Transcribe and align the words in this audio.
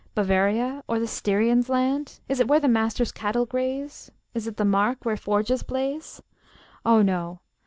Bavaria, 0.15 0.83
or 0.87 0.97
the 0.97 1.05
Styrian's 1.05 1.69
land? 1.69 2.21
Is 2.27 2.39
it 2.39 2.47
where 2.47 2.59
the 2.59 2.67
Master's 2.67 3.11
cattle 3.11 3.45
graze? 3.45 4.09
Is 4.33 4.47
it 4.47 4.57
the 4.57 4.65
Mark 4.65 5.05
where 5.05 5.15
forges 5.15 5.61
blaze? 5.61 6.23
Oh 6.83 7.03
no! 7.03 7.41